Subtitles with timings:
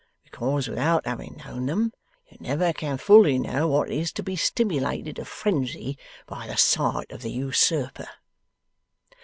[0.23, 1.93] Because, without having known them,
[2.27, 6.57] you never can fully know what it is to be stimilated to frenzy by the
[6.57, 8.07] sight of the Usurper.